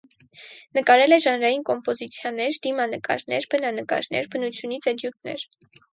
[0.77, 5.45] Նկարել է ժանրային կոմպոզիցիաներ, դիմանկարներ, բնանկարներ, բնությունից էտյուդներ։